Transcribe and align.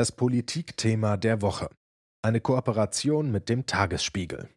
Das 0.00 0.12
Politikthema 0.12 1.18
der 1.18 1.42
Woche. 1.42 1.68
Eine 2.22 2.40
Kooperation 2.40 3.30
mit 3.30 3.50
dem 3.50 3.66
Tagesspiegel. 3.66 4.48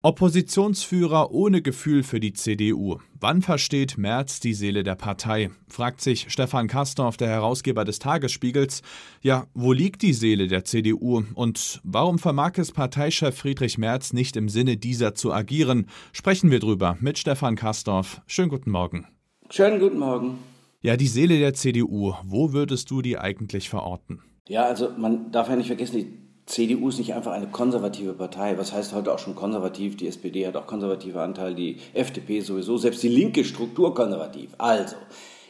Oppositionsführer 0.00 1.30
ohne 1.30 1.60
Gefühl 1.60 2.02
für 2.02 2.20
die 2.20 2.32
CDU. 2.32 2.96
Wann 3.20 3.42
versteht 3.42 3.98
Merz 3.98 4.40
die 4.40 4.54
Seele 4.54 4.82
der 4.82 4.94
Partei? 4.94 5.50
fragt 5.68 6.00
sich 6.00 6.32
Stefan 6.32 6.68
Kastorf, 6.68 7.18
der 7.18 7.28
Herausgeber 7.28 7.84
des 7.84 7.98
Tagesspiegels. 7.98 8.80
Ja, 9.20 9.46
wo 9.52 9.74
liegt 9.74 10.00
die 10.00 10.14
Seele 10.14 10.46
der 10.46 10.64
CDU 10.64 11.22
und 11.34 11.82
warum 11.84 12.18
vermag 12.18 12.52
es 12.56 12.72
Parteichef 12.72 13.36
Friedrich 13.36 13.76
Merz 13.76 14.14
nicht 14.14 14.38
im 14.38 14.48
Sinne 14.48 14.78
dieser 14.78 15.14
zu 15.14 15.34
agieren? 15.34 15.86
Sprechen 16.12 16.50
wir 16.50 16.60
drüber 16.60 16.96
mit 17.00 17.18
Stefan 17.18 17.56
Kastorf. 17.56 18.22
Schönen 18.26 18.48
guten 18.48 18.70
Morgen. 18.70 19.06
Schönen 19.50 19.80
guten 19.80 19.98
Morgen. 19.98 20.38
Ja, 20.80 20.96
die 20.96 21.08
Seele 21.08 21.38
der 21.38 21.52
CDU, 21.52 22.14
wo 22.24 22.54
würdest 22.54 22.90
du 22.90 23.02
die 23.02 23.18
eigentlich 23.18 23.68
verorten? 23.68 24.22
Ja, 24.48 24.64
also 24.64 24.90
man 24.96 25.32
darf 25.32 25.48
ja 25.48 25.56
nicht 25.56 25.66
vergessen, 25.66 25.96
die 25.96 26.12
CDU 26.46 26.88
ist 26.88 26.98
nicht 26.98 27.14
einfach 27.14 27.32
eine 27.32 27.48
konservative 27.48 28.12
Partei. 28.12 28.56
Was 28.56 28.72
heißt 28.72 28.94
heute 28.94 29.12
auch 29.12 29.18
schon 29.18 29.34
konservativ? 29.34 29.96
Die 29.96 30.06
SPD 30.06 30.46
hat 30.46 30.54
auch 30.54 30.68
konservative 30.68 31.20
Anteile, 31.20 31.56
die 31.56 31.78
FDP 31.92 32.40
sowieso, 32.40 32.76
selbst 32.76 33.02
die 33.02 33.08
linke 33.08 33.44
Struktur 33.44 33.94
konservativ. 33.94 34.50
Also, 34.58 34.94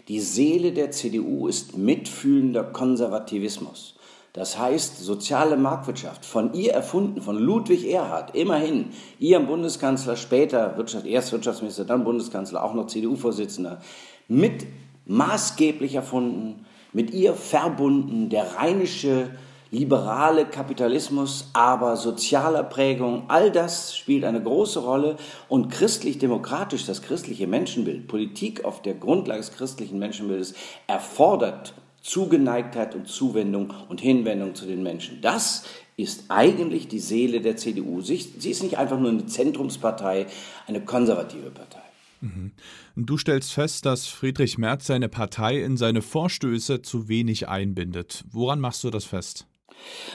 die 0.09 0.21
Seele 0.21 0.73
der 0.73 0.93
CDU 0.93 1.49
ist 1.49 1.77
mitfühlender 1.77 2.65
Konservativismus. 2.65 3.97
Das 4.33 4.59
heißt, 4.59 4.99
soziale 4.99 5.57
Marktwirtschaft, 5.57 6.25
von 6.25 6.55
ihr 6.55 6.73
erfunden, 6.73 7.21
von 7.23 7.39
Ludwig 7.39 7.87
Erhard, 7.91 8.35
immerhin, 8.35 8.91
ihrem 9.19 9.47
Bundeskanzler, 9.47 10.17
später 10.17 10.77
Wirtschaft, 10.77 11.07
erst 11.07 11.33
Wirtschaftsminister, 11.33 11.85
dann 11.85 12.05
Bundeskanzler, 12.05 12.63
auch 12.63 12.75
noch 12.75 12.87
CDU-Vorsitzender, 12.87 13.81
mit 14.29 14.67
maßgeblich 15.07 15.95
erfunden, 15.95 16.66
mit 16.97 17.13
ihr 17.13 17.35
verbunden, 17.35 18.31
der 18.31 18.57
rheinische 18.57 19.29
liberale 19.71 20.47
Kapitalismus, 20.47 21.51
aber 21.53 21.99
sozialer 21.99 22.63
Prägung, 22.63 23.25
all 23.29 23.51
das 23.51 23.95
spielt 23.95 24.25
eine 24.25 24.43
große 24.43 24.79
Rolle 24.79 25.17
und 25.51 25.69
christlich-demokratisch, 25.69 26.87
das 26.87 27.03
christliche 27.03 27.47
Menschenbild, 27.47 28.09
Politik 28.09 28.65
auf 28.65 28.81
der 28.81 28.95
Grundlage 28.95 29.41
des 29.41 29.53
christlichen 29.53 29.99
Menschenbildes 29.99 30.55
erfordert 30.87 31.75
Zugeneigtheit 32.01 32.95
und 32.95 33.09
Zuwendung 33.09 33.75
und 33.91 34.01
Hinwendung 34.01 34.55
zu 34.55 34.65
den 34.65 34.83
Menschen. 34.83 35.21
Das 35.21 35.65
ist 35.99 36.25
eigentlich 36.29 36.89
die 36.89 37.01
Seele 37.01 37.43
der 37.43 37.59
CDU. 37.59 38.01
Sie 38.01 38.15
ist 38.15 38.63
nicht 38.63 38.79
einfach 38.79 38.99
nur 38.99 39.11
eine 39.11 39.27
Zentrumspartei, 39.27 40.29
eine 40.67 40.81
konservative 40.81 41.51
Partei. 41.51 41.83
Mhm. 42.27 42.53
Du 42.97 43.19
stellst 43.19 43.53
fest, 43.53 43.87
dass 43.87 44.07
Friedrich 44.07 44.59
Merz 44.59 44.87
seine 44.87 45.09
Partei 45.09 45.59
in 45.59 45.77
seine 45.77 46.03
Vorstöße 46.03 46.83
zu 46.83 47.09
wenig 47.09 47.49
einbindet. 47.49 48.25
Woran 48.31 48.61
machst 48.61 48.85
du 48.85 48.91
das 48.91 49.05
fest? 49.05 49.47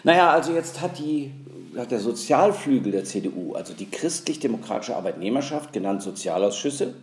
Naja, 0.04 0.32
also 0.32 0.54
jetzt 0.54 0.82
hat, 0.82 0.98
die, 0.98 1.32
hat 1.78 1.92
der 1.92 2.00
Sozialflügel 2.00 2.92
der 2.92 3.04
CDU, 3.04 3.54
also 3.54 3.74
die 3.74 3.90
christlich-demokratische 3.90 4.96
Arbeitnehmerschaft, 4.96 5.72
genannt 5.72 6.02
Sozialausschüsse, 6.02 6.96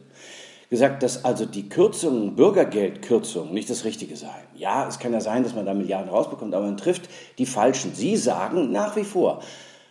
gesagt, 0.70 1.03
dass 1.03 1.25
also 1.25 1.47
die 1.47 1.69
Kürzungen, 1.69 2.37
Bürgergeldkürzungen 2.37 3.55
nicht 3.55 3.70
das 3.70 3.84
Richtige 3.84 4.17
seien. 4.17 4.47
Ja, 4.55 4.87
es 4.87 4.98
kann 4.98 5.12
ja 5.12 5.20
sein, 5.20 5.45
dass 5.45 5.55
man 5.55 5.65
da 5.65 5.72
Milliarden 5.72 6.11
rausbekommt, 6.11 6.55
aber 6.55 6.67
man 6.67 6.77
trifft 6.77 7.09
die 7.39 7.47
Falschen. 7.47 7.95
Sie 7.95 8.17
sagen 8.17 8.70
nach 8.70 8.97
wie 8.97 9.05
vor, 9.05 9.43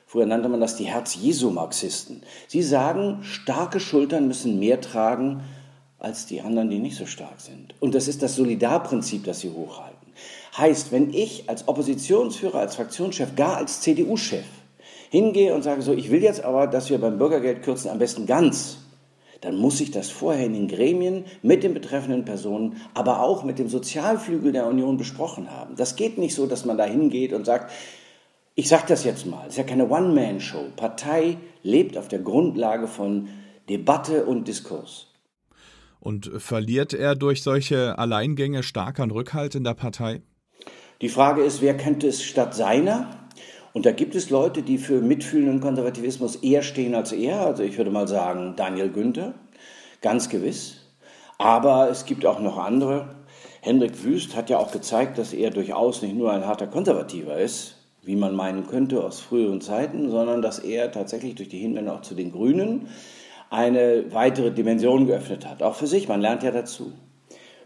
Früher 0.09 0.25
nannte 0.25 0.47
man 0.47 0.61
das 0.61 0.77
die 0.77 0.85
Herz-Jesu-Marxisten. 0.85 2.23
Sie 2.47 2.63
sagen, 2.63 3.19
starke 3.23 3.81
Schultern 3.81 4.29
müssen 4.29 4.57
mehr 4.57 4.79
tragen 4.79 5.43
als 5.99 6.25
die 6.25 6.39
anderen, 6.39 6.69
die 6.69 6.79
nicht 6.79 6.95
so 6.95 7.05
stark 7.05 7.41
sind. 7.41 7.75
Und 7.81 7.93
das 7.93 8.07
ist 8.07 8.23
das 8.23 8.37
Solidarprinzip, 8.37 9.25
das 9.25 9.41
sie 9.41 9.49
hochhalten. 9.49 10.13
Heißt, 10.57 10.93
wenn 10.93 11.13
ich 11.13 11.49
als 11.49 11.67
Oppositionsführer, 11.67 12.59
als 12.59 12.75
Fraktionschef, 12.75 13.35
gar 13.35 13.57
als 13.57 13.81
CDU-Chef 13.81 14.45
hingehe 15.09 15.53
und 15.53 15.63
sage 15.63 15.81
so, 15.81 15.91
ich 15.91 16.09
will 16.09 16.23
jetzt 16.23 16.41
aber, 16.41 16.67
dass 16.67 16.89
wir 16.89 16.99
beim 16.99 17.17
Bürgergeld 17.17 17.63
kürzen, 17.63 17.91
am 17.91 17.99
besten 17.99 18.25
ganz, 18.25 18.77
dann 19.41 19.57
muss 19.57 19.81
ich 19.81 19.91
das 19.91 20.09
vorher 20.09 20.45
in 20.45 20.53
den 20.53 20.67
Gremien 20.69 21.25
mit 21.41 21.63
den 21.63 21.73
betreffenden 21.73 22.23
Personen, 22.23 22.77
aber 22.93 23.21
auch 23.21 23.43
mit 23.43 23.59
dem 23.59 23.67
Sozialflügel 23.67 24.53
der 24.53 24.67
Union 24.67 24.95
besprochen 24.95 25.51
haben. 25.51 25.75
Das 25.75 25.97
geht 25.97 26.17
nicht 26.17 26.33
so, 26.33 26.47
dass 26.47 26.63
man 26.63 26.77
da 26.77 26.85
hingeht 26.85 27.33
und 27.33 27.45
sagt, 27.45 27.71
ich 28.59 28.69
sage 28.69 28.85
das 28.87 29.03
jetzt 29.03 29.27
mal, 29.27 29.43
es 29.43 29.49
ist 29.49 29.57
ja 29.57 29.63
keine 29.63 29.87
One-Man-Show. 29.87 30.71
Partei 30.75 31.37
lebt 31.61 31.95
auf 31.95 32.07
der 32.07 32.17
Grundlage 32.17 32.87
von 32.87 33.29
Debatte 33.69 34.25
und 34.25 34.47
Diskurs. 34.47 35.13
Und 35.99 36.31
verliert 36.37 36.91
er 36.91 37.13
durch 37.13 37.43
solche 37.43 37.99
Alleingänge 37.99 38.63
stark 38.63 38.99
an 38.99 39.11
Rückhalt 39.11 39.53
in 39.53 39.63
der 39.63 39.75
Partei? 39.75 40.23
Die 41.01 41.09
Frage 41.09 41.43
ist, 41.43 41.61
wer 41.61 41.77
könnte 41.77 42.07
es 42.07 42.23
statt 42.23 42.55
seiner? 42.55 43.29
Und 43.73 43.85
da 43.85 43.91
gibt 43.91 44.15
es 44.15 44.31
Leute, 44.31 44.63
die 44.63 44.79
für 44.79 45.01
mitfühlenden 45.01 45.61
Konservativismus 45.61 46.37
eher 46.37 46.63
stehen 46.63 46.95
als 46.95 47.11
er. 47.11 47.41
Also 47.41 47.61
ich 47.61 47.77
würde 47.77 47.91
mal 47.91 48.07
sagen 48.07 48.55
Daniel 48.57 48.89
Günther, 48.89 49.35
ganz 50.01 50.29
gewiss. 50.29 50.77
Aber 51.37 51.91
es 51.91 52.05
gibt 52.05 52.25
auch 52.25 52.39
noch 52.39 52.57
andere. 52.57 53.17
Hendrik 53.61 54.03
Wüst 54.03 54.35
hat 54.35 54.49
ja 54.49 54.57
auch 54.57 54.71
gezeigt, 54.71 55.19
dass 55.19 55.31
er 55.31 55.51
durchaus 55.51 56.01
nicht 56.01 56.15
nur 56.15 56.31
ein 56.33 56.47
harter 56.47 56.65
Konservativer 56.65 57.37
ist, 57.37 57.76
wie 58.07 58.15
man 58.15 58.35
meinen 58.35 58.65
könnte 58.65 59.03
aus 59.03 59.19
früheren 59.19 59.61
Zeiten, 59.61 60.09
sondern 60.09 60.41
dass 60.41 60.59
er 60.59 60.91
tatsächlich 60.91 61.35
durch 61.35 61.49
die 61.49 61.59
Hinwendung 61.59 61.97
auch 61.97 62.01
zu 62.01 62.15
den 62.15 62.31
Grünen 62.31 62.87
eine 63.49 64.05
weitere 64.13 64.51
Dimension 64.51 65.05
geöffnet 65.05 65.47
hat. 65.47 65.61
Auch 65.61 65.75
für 65.75 65.87
sich, 65.87 66.07
man 66.07 66.21
lernt 66.21 66.41
ja 66.41 66.51
dazu. 66.51 66.93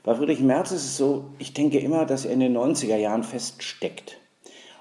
Bei 0.04 0.16
Friedrich 0.16 0.40
Merz 0.40 0.72
ist 0.72 0.84
es 0.84 0.98
so, 0.98 1.26
ich 1.38 1.54
denke 1.54 1.80
immer, 1.80 2.06
dass 2.06 2.26
er 2.26 2.34
in 2.34 2.40
den 2.40 2.58
90er 2.58 2.98
Jahren 2.98 3.24
feststeckt. 3.24 4.18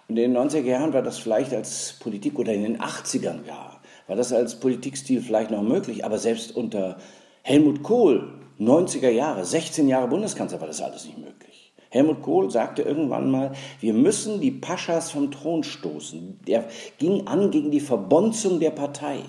Und 0.09 0.17
in 0.17 0.33
den 0.33 0.37
90er 0.37 0.65
Jahren 0.65 0.93
war 0.95 1.03
das 1.03 1.19
vielleicht 1.19 1.53
als 1.53 1.99
Politik 2.01 2.39
oder 2.39 2.53
in 2.53 2.63
den 2.63 2.79
80ern 2.79 3.45
gar, 3.47 3.81
war 4.07 4.17
das 4.17 4.33
als 4.33 4.59
Politikstil 4.59 5.21
vielleicht 5.21 5.51
noch 5.51 5.63
möglich, 5.63 6.05
aber 6.05 6.19
selbst 6.19 6.57
unter 6.57 6.97
Helmut 7.43 7.83
Kohl, 7.83 8.33
90er 8.59 9.11
Jahre, 9.11 9.45
16 9.45 9.89
Jahre 9.89 10.09
Bundeskanzler, 10.09 10.61
war 10.61 10.67
das 10.67 10.83
alles 10.83 11.05
nicht 11.05 11.19
möglich. 11.19 11.50
Helmut 11.91 12.23
Kohl 12.23 12.51
sagte 12.51 12.83
irgendwann 12.83 13.31
mal, 13.31 13.53
wir 13.81 13.95
müssen 13.95 14.41
die 14.41 14.53
Paschas 14.53 15.11
vom 15.11 15.31
Thron 15.31 15.65
stoßen. 15.65 16.41
Der 16.47 16.69
ging 16.99 17.27
an 17.27 17.51
gegen 17.51 17.71
die 17.71 17.81
Verbonzung 17.81 18.61
der 18.61 18.71
Partei. 18.71 19.21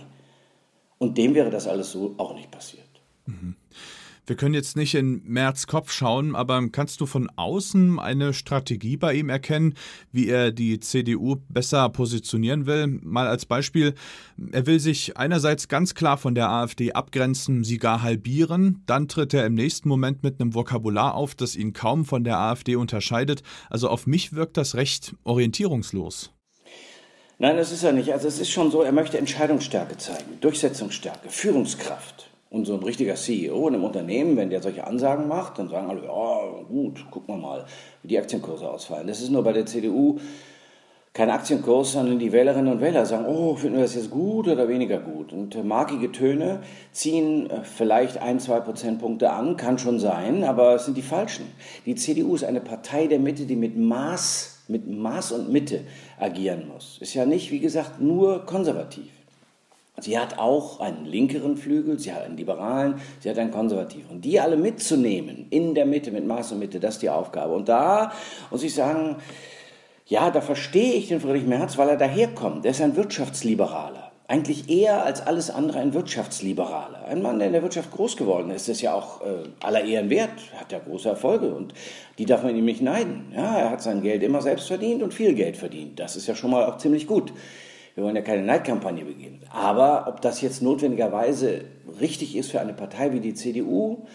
Und 0.98 1.18
dem 1.18 1.34
wäre 1.34 1.50
das 1.50 1.68
alles 1.68 1.92
so 1.92 2.14
auch 2.18 2.36
nicht 2.36 2.52
passiert. 2.52 2.88
Mhm. 3.26 3.56
Wir 4.32 4.38
können 4.38 4.56
jetzt 4.56 4.78
nicht 4.78 4.96
in 4.96 5.22
Merz 5.26 5.68
Kopf 5.68 5.92
schauen, 5.92 6.38
aber 6.38 6.66
kannst 6.70 7.02
du 7.02 7.06
von 7.06 7.30
außen 7.36 8.00
eine 8.00 8.34
Strategie 8.34 8.96
bei 8.96 9.14
ihm 9.14 9.28
erkennen, 9.28 9.74
wie 10.14 10.30
er 10.30 10.54
die 10.54 10.80
CDU 10.80 11.36
besser 11.50 11.90
positionieren 11.90 12.66
will? 12.66 12.88
Mal 12.88 13.28
als 13.28 13.46
Beispiel, 13.46 13.94
er 14.54 14.66
will 14.68 14.80
sich 14.80 15.18
einerseits 15.18 15.68
ganz 15.68 15.96
klar 15.96 16.16
von 16.16 16.34
der 16.34 16.50
AfD 16.50 16.94
abgrenzen, 16.94 17.66
sie 17.66 17.78
gar 17.78 18.04
halbieren, 18.04 18.84
dann 18.86 19.10
tritt 19.10 19.34
er 19.34 19.46
im 19.46 19.54
nächsten 19.54 19.90
Moment 19.90 20.24
mit 20.24 20.40
einem 20.40 20.56
Vokabular 20.56 21.14
auf, 21.16 21.36
das 21.36 21.58
ihn 21.58 21.74
kaum 21.74 22.06
von 22.06 22.24
der 22.24 22.40
AfD 22.40 22.78
unterscheidet. 22.78 23.44
Also 23.70 23.90
auf 23.90 24.08
mich 24.08 24.32
wirkt 24.32 24.56
das 24.56 24.76
recht 24.76 25.14
orientierungslos. 25.26 26.32
Nein, 27.38 27.58
das 27.58 27.74
ist 27.74 27.84
er 27.84 27.92
nicht. 27.92 28.14
Also 28.14 28.30
es 28.30 28.40
ist 28.40 28.50
schon 28.50 28.72
so, 28.72 28.82
er 28.82 28.94
möchte 28.94 29.18
Entscheidungsstärke 29.18 29.98
zeigen, 29.98 30.40
Durchsetzungsstärke, 30.40 31.28
Führungskraft. 31.28 32.31
Und 32.52 32.66
so 32.66 32.74
ein 32.74 32.84
richtiger 32.84 33.16
CEO 33.16 33.70
in 33.70 33.76
einem 33.76 33.86
Unternehmen, 33.86 34.36
wenn 34.36 34.50
der 34.50 34.62
solche 34.62 34.86
Ansagen 34.86 35.30
macht, 35.30 35.58
dann 35.58 35.70
sagen 35.70 35.90
alle, 35.90 36.04
ja 36.04 36.64
gut, 36.68 37.10
gucken 37.10 37.36
wir 37.36 37.42
mal, 37.42 37.66
wie 38.04 38.10
die 38.10 38.20
Aktienkurse 38.20 38.70
ausfallen. 38.70 39.08
Das 39.08 39.22
ist 39.22 39.30
nur 39.30 39.42
bei 39.42 39.54
der 39.54 39.66
CDU 39.66 40.20
kein 41.14 41.30
Aktienkurs, 41.30 41.94
sondern 41.94 42.20
die 42.20 42.34
Wählerinnen 42.34 42.74
und 42.74 42.82
Wähler 42.82 43.06
sagen, 43.06 43.26
oh, 43.26 43.56
finden 43.56 43.78
wir 43.78 43.84
das 43.84 43.96
jetzt 43.96 44.12
gut 44.12 44.50
oder 44.50 44.68
weniger 44.68 44.98
gut? 44.98 45.32
Und 45.32 45.56
äh, 45.56 45.64
markige 45.64 46.12
Töne 46.12 46.60
ziehen 46.92 47.50
äh, 47.50 47.64
vielleicht 47.64 48.18
ein, 48.18 48.40
zwei 48.40 48.60
Prozentpunkte 48.60 49.32
an, 49.32 49.56
kann 49.56 49.78
schon 49.78 50.00
sein, 50.00 50.44
aber 50.44 50.76
es 50.76 50.86
sind 50.86 50.96
die 50.96 51.02
falschen. 51.02 51.46
Die 51.86 51.96
CDU 51.96 52.36
ist 52.36 52.44
eine 52.44 52.62
Partei 52.62 53.08
der 53.08 53.20
Mitte, 53.20 53.46
die 53.46 53.56
mit 53.58 53.78
Maß, 53.78 54.66
mit 54.68 54.90
Maß 54.90 55.32
und 55.32 55.52
Mitte 55.52 55.82
agieren 56.18 56.68
muss. 56.68 56.98
Ist 57.00 57.14
ja 57.14 57.26
nicht, 57.26 57.52
wie 57.52 57.60
gesagt, 57.60 58.02
nur 58.02 58.46
konservativ. 58.46 59.21
Sie 60.02 60.18
hat 60.18 60.40
auch 60.40 60.80
einen 60.80 61.06
linkeren 61.06 61.58
Flügel, 61.58 62.00
sie 62.00 62.14
hat 62.14 62.24
einen 62.24 62.38
liberalen, 62.38 62.96
sie 63.20 63.30
hat 63.30 63.38
einen 63.38 63.52
konservativen. 63.52 64.22
Die 64.22 64.40
alle 64.40 64.58
mitzunehmen, 64.58 65.48
in 65.50 65.76
der 65.76 65.86
Mitte, 65.86 66.12
mit 66.12 66.26
Maß 66.26 66.54
und 66.54 66.60
Mitte, 66.60 66.80
das 66.80 66.96
ist 66.96 67.04
die 67.04 67.10
Aufgabe. 67.10 67.54
Und 67.54 67.70
da 67.70 68.12
muss 68.50 68.64
ich 68.64 68.74
sagen, 68.74 69.18
ja, 70.08 70.30
da 70.30 70.42
verstehe 70.42 70.94
ich 70.94 71.08
den 71.08 71.22
Friedrich 71.22 71.46
Merz, 71.46 71.78
weil 71.78 71.90
er 71.90 71.98
daherkommt. 71.98 72.66
Er 72.66 72.72
ist 72.72 72.82
ein 72.82 72.96
Wirtschaftsliberaler. 72.96 74.12
Eigentlich 74.28 74.70
eher 74.70 75.04
als 75.04 75.26
alles 75.26 75.50
andere 75.50 75.80
ein 75.80 75.94
Wirtschaftsliberaler. 75.94 77.06
Ein 77.06 77.22
Mann, 77.22 77.40
der 77.40 77.48
in 77.48 77.54
der 77.54 77.64
Wirtschaft 77.64 77.92
groß 77.92 78.16
geworden 78.16 78.50
ist, 78.50 78.70
ist 78.70 78.82
ja 78.82 78.94
auch 78.94 79.22
äh, 79.22 79.44
aller 79.62 79.84
Ehren 79.84 80.10
wert, 80.10 80.32
hat 80.58 80.72
ja 80.72 80.80
große 80.80 81.10
Erfolge 81.10 81.54
und 81.54 81.74
die 82.18 82.26
darf 82.26 82.42
man 82.42 82.56
ihm 82.56 82.64
nicht 82.64 82.82
neiden. 82.82 83.32
Ja, 83.36 83.58
er 83.58 83.70
hat 83.70 83.82
sein 83.82 84.02
Geld 84.02 84.24
immer 84.24 84.42
selbst 84.42 84.68
verdient 84.68 85.04
und 85.04 85.14
viel 85.14 85.34
Geld 85.34 85.58
verdient. 85.58 86.00
Das 86.00 86.16
ist 86.16 86.28
ja 86.28 86.36
schon 86.36 86.52
mal 86.52 86.66
auch 86.66 86.78
ziemlich 86.78 87.08
gut. 87.08 87.34
Wir 87.96 88.04
wollen 88.04 88.16
ja 88.16 88.22
keine 88.22 88.44
Neidkampagne 88.44 89.06
beginnen. 89.06 89.42
Aber 89.50 90.08
ob 90.08 90.22
das 90.22 90.42
jetzt 90.42 90.62
notwendigerweise 90.62 91.66
richtig 92.00 92.36
ist 92.36 92.52
für 92.52 92.62
eine 92.62 92.74
Partei 92.74 93.12
wie 93.14 93.20
die 93.20 93.34
CDU, 93.34 94.06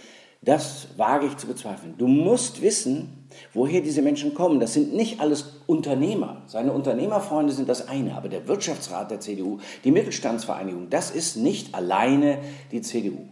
das 0.42 0.88
wage 0.96 1.26
ich 1.26 1.36
zu 1.36 1.46
bezweifeln. 1.46 1.94
Du 1.98 2.06
musst 2.06 2.62
wissen, 2.62 3.26
woher 3.52 3.80
diese 3.80 4.02
Menschen 4.02 4.34
kommen. 4.34 4.60
Das 4.60 4.74
sind 4.74 4.94
nicht 4.94 5.20
alles 5.20 5.60
Unternehmer. 5.66 6.42
Seine 6.46 6.72
Unternehmerfreunde 6.72 7.52
sind 7.52 7.68
das 7.68 7.88
eine, 7.88 8.14
aber 8.14 8.28
der 8.28 8.46
Wirtschaftsrat 8.46 9.10
der 9.10 9.20
CDU, 9.20 9.58
die 9.84 9.90
Mittelstandsvereinigung, 9.90 10.88
das 10.90 11.10
ist 11.10 11.36
nicht 11.36 11.74
alleine 11.74 12.38
die 12.70 12.80
CDU. 12.80 13.28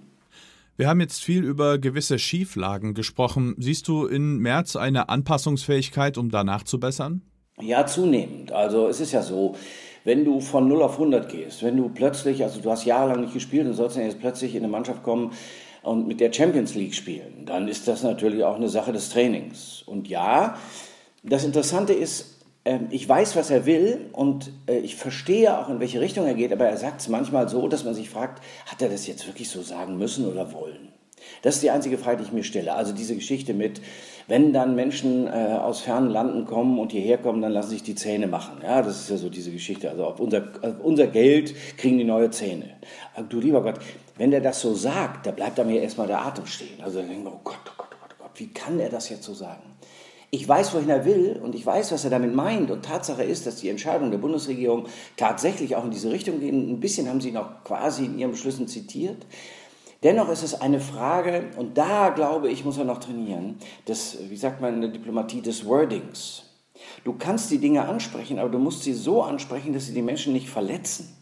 Wir 0.76 0.88
haben 0.88 1.00
jetzt 1.00 1.22
viel 1.22 1.44
über 1.44 1.78
gewisse 1.78 2.18
Schieflagen 2.18 2.94
gesprochen. 2.94 3.54
Siehst 3.58 3.86
du 3.86 4.06
in 4.06 4.38
März 4.38 4.74
eine 4.74 5.08
Anpassungsfähigkeit, 5.08 6.18
um 6.18 6.30
danach 6.30 6.64
zu 6.64 6.80
bessern? 6.80 7.22
Ja, 7.60 7.86
zunehmend. 7.86 8.50
Also 8.50 8.88
es 8.88 8.98
ist 8.98 9.12
ja 9.12 9.22
so, 9.22 9.54
wenn 10.04 10.24
du 10.24 10.40
von 10.40 10.68
0 10.68 10.82
auf 10.82 10.94
100 10.94 11.30
gehst, 11.30 11.62
wenn 11.62 11.76
du 11.76 11.88
plötzlich, 11.88 12.42
also 12.42 12.60
du 12.60 12.70
hast 12.70 12.84
jahrelang 12.84 13.22
nicht 13.22 13.34
gespielt 13.34 13.66
und 13.66 13.72
sollst 13.72 13.96
dann 13.96 14.04
jetzt 14.04 14.20
plötzlich 14.20 14.54
in 14.54 14.62
eine 14.62 14.70
Mannschaft 14.70 15.02
kommen 15.02 15.32
und 15.82 16.06
mit 16.06 16.20
der 16.20 16.32
Champions 16.32 16.74
League 16.74 16.94
spielen, 16.94 17.44
dann 17.46 17.68
ist 17.68 17.88
das 17.88 18.02
natürlich 18.02 18.44
auch 18.44 18.56
eine 18.56 18.68
Sache 18.68 18.92
des 18.92 19.10
Trainings. 19.10 19.82
Und 19.86 20.08
ja, 20.08 20.56
das 21.22 21.44
Interessante 21.44 21.94
ist, 21.94 22.34
ähm, 22.64 22.88
ich 22.90 23.08
weiß, 23.08 23.36
was 23.36 23.50
er 23.50 23.66
will 23.66 24.10
und 24.12 24.50
äh, 24.66 24.78
ich 24.78 24.96
verstehe 24.96 25.58
auch, 25.58 25.68
in 25.68 25.80
welche 25.80 26.00
Richtung 26.00 26.26
er 26.26 26.34
geht, 26.34 26.52
aber 26.52 26.66
er 26.66 26.76
sagt 26.76 27.00
es 27.00 27.08
manchmal 27.08 27.48
so, 27.48 27.66
dass 27.68 27.84
man 27.84 27.94
sich 27.94 28.10
fragt, 28.10 28.42
hat 28.66 28.82
er 28.82 28.88
das 28.88 29.06
jetzt 29.06 29.26
wirklich 29.26 29.48
so 29.48 29.62
sagen 29.62 29.98
müssen 29.98 30.26
oder 30.26 30.52
wollen? 30.52 30.93
Das 31.42 31.56
ist 31.56 31.62
die 31.62 31.70
einzige 31.70 31.98
Frage, 31.98 32.18
die 32.18 32.24
ich 32.24 32.32
mir 32.32 32.44
stelle. 32.44 32.74
Also 32.74 32.92
diese 32.92 33.14
Geschichte 33.14 33.54
mit, 33.54 33.80
wenn 34.28 34.52
dann 34.52 34.74
Menschen 34.74 35.26
äh, 35.26 35.30
aus 35.30 35.80
fernen 35.80 36.10
Landen 36.10 36.46
kommen 36.46 36.78
und 36.78 36.92
hierher 36.92 37.18
kommen, 37.18 37.42
dann 37.42 37.52
lassen 37.52 37.70
sich 37.70 37.82
die 37.82 37.94
Zähne 37.94 38.26
machen. 38.26 38.58
Ja, 38.62 38.82
das 38.82 39.00
ist 39.00 39.10
ja 39.10 39.16
so 39.16 39.28
diese 39.28 39.50
Geschichte. 39.50 39.90
Also 39.90 40.04
auf 40.04 40.20
unser, 40.20 40.48
auf 40.62 40.80
unser 40.82 41.06
Geld 41.06 41.54
kriegen 41.76 41.98
die 41.98 42.04
neue 42.04 42.30
Zähne. 42.30 42.70
Aber 43.14 43.26
du 43.26 43.40
lieber 43.40 43.62
Gott, 43.62 43.80
wenn 44.16 44.30
der 44.30 44.40
das 44.40 44.60
so 44.60 44.74
sagt, 44.74 45.26
da 45.26 45.30
bleibt 45.30 45.58
da 45.58 45.64
mir 45.64 45.82
erstmal 45.82 46.06
der 46.06 46.24
Atem 46.24 46.46
stehen. 46.46 46.80
Also 46.82 46.98
dann 47.00 47.08
denken 47.08 47.24
wir, 47.24 47.32
oh 47.32 47.40
Gott, 47.44 47.58
oh 47.66 47.72
Gott, 47.76 47.88
oh 47.92 47.96
Gott, 48.00 48.14
oh 48.18 48.22
Gott, 48.22 48.32
wie 48.36 48.48
kann 48.48 48.80
er 48.80 48.88
das 48.88 49.08
jetzt 49.08 49.24
so 49.24 49.34
sagen? 49.34 49.62
Ich 50.30 50.48
weiß, 50.48 50.74
wohin 50.74 50.88
er 50.88 51.04
will 51.04 51.38
und 51.40 51.54
ich 51.54 51.64
weiß, 51.64 51.92
was 51.92 52.02
er 52.02 52.10
damit 52.10 52.34
meint. 52.34 52.68
Und 52.70 52.84
Tatsache 52.84 53.22
ist, 53.22 53.46
dass 53.46 53.56
die 53.56 53.68
Entscheidungen 53.68 54.10
der 54.10 54.18
Bundesregierung 54.18 54.86
tatsächlich 55.16 55.76
auch 55.76 55.84
in 55.84 55.92
diese 55.92 56.10
Richtung 56.10 56.40
gehen. 56.40 56.70
Ein 56.72 56.80
bisschen 56.80 57.08
haben 57.08 57.20
sie 57.20 57.30
noch 57.30 57.62
quasi 57.62 58.06
in 58.06 58.18
ihren 58.18 58.32
Beschlüssen 58.32 58.66
zitiert. 58.66 59.26
Dennoch 60.02 60.28
ist 60.28 60.42
es 60.42 60.60
eine 60.60 60.80
Frage, 60.80 61.44
und 61.56 61.78
da 61.78 62.10
glaube 62.10 62.50
ich, 62.50 62.64
muss 62.64 62.78
er 62.78 62.84
noch 62.84 62.98
trainieren, 62.98 63.56
des, 63.88 64.18
wie 64.28 64.36
sagt 64.36 64.60
man 64.60 64.74
in 64.74 64.80
der 64.82 64.90
Diplomatie, 64.90 65.40
des 65.40 65.64
Wordings. 65.64 66.42
Du 67.04 67.14
kannst 67.14 67.50
die 67.50 67.58
Dinge 67.58 67.86
ansprechen, 67.86 68.38
aber 68.38 68.50
du 68.50 68.58
musst 68.58 68.82
sie 68.82 68.92
so 68.92 69.22
ansprechen, 69.22 69.72
dass 69.72 69.86
sie 69.86 69.94
die 69.94 70.02
Menschen 70.02 70.32
nicht 70.32 70.48
verletzen. 70.48 71.16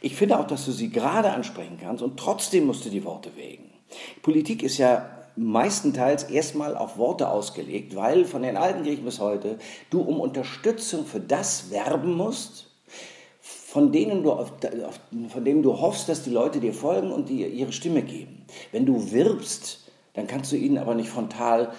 Ich 0.00 0.16
finde 0.16 0.38
auch, 0.38 0.46
dass 0.46 0.64
du 0.64 0.72
sie 0.72 0.90
gerade 0.90 1.30
ansprechen 1.30 1.78
kannst 1.80 2.02
und 2.02 2.18
trotzdem 2.18 2.66
musst 2.66 2.84
du 2.84 2.90
die 2.90 3.04
Worte 3.04 3.36
wägen. 3.36 3.70
Politik 4.22 4.62
ist 4.62 4.78
ja 4.78 5.10
meistenteils 5.36 6.24
erstmal 6.24 6.76
auf 6.76 6.96
Worte 6.96 7.28
ausgelegt, 7.28 7.96
weil 7.96 8.24
von 8.24 8.42
den 8.42 8.56
alten 8.56 8.84
Griechen 8.84 9.04
bis 9.04 9.18
heute 9.18 9.58
du 9.90 10.00
um 10.00 10.20
Unterstützung 10.20 11.04
für 11.04 11.20
das 11.20 11.70
werben 11.70 12.14
musst, 12.16 12.70
von 13.74 13.90
denen 13.90 14.22
du, 14.22 14.30
von 15.30 15.44
denen 15.44 15.64
du 15.64 15.72
hoffst, 15.80 16.08
dass 16.08 16.22
die 16.22 16.30
Leute 16.30 16.60
dir 16.60 16.72
folgen 16.72 17.10
und 17.10 17.28
dir 17.28 17.48
ihre 17.48 17.72
Stimme 17.72 18.02
geben. 18.02 18.44
Wenn 18.70 18.86
du 18.86 19.10
wirbst, 19.10 19.90
dann 20.12 20.28
kannst 20.28 20.52
du 20.52 20.56
ihnen 20.56 20.78
aber 20.78 20.94
nicht 20.94 21.08
frontal 21.08 21.72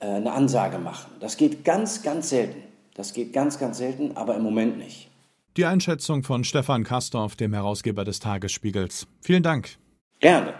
äh, 0.00 0.06
eine 0.06 0.32
Ansage 0.32 0.78
machen. 0.78 1.12
Das 1.20 1.36
geht 1.36 1.64
ganz, 1.64 2.02
ganz 2.02 2.30
selten. 2.30 2.64
Das 2.94 3.12
geht 3.12 3.32
ganz, 3.32 3.60
ganz 3.60 3.78
selten, 3.78 4.16
aber 4.16 4.34
im 4.34 4.42
Moment 4.42 4.76
nicht. 4.76 5.08
Die 5.56 5.64
Einschätzung 5.64 6.24
von 6.24 6.42
Stefan 6.42 6.82
Kastorf, 6.82 7.36
dem 7.36 7.54
Herausgeber 7.54 8.02
des 8.02 8.18
Tagesspiegels. 8.18 9.06
Vielen 9.20 9.44
Dank. 9.44 9.78
Gerne. 10.18 10.52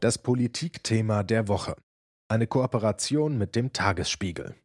Das 0.00 0.18
Politikthema 0.18 1.22
der 1.22 1.46
Woche. 1.46 1.76
Eine 2.26 2.48
Kooperation 2.48 3.38
mit 3.38 3.54
dem 3.54 3.72
Tagesspiegel. 3.72 4.56